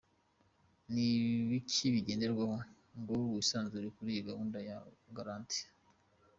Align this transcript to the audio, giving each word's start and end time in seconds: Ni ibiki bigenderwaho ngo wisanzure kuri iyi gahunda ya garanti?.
Ni 0.93 1.05
ibiki 1.15 1.85
bigenderwaho 1.93 2.55
ngo 2.99 3.13
wisanzure 3.33 3.87
kuri 3.95 4.09
iyi 4.13 4.25
gahunda 4.29 4.57
ya 4.67 4.77
garanti?. 5.17 5.59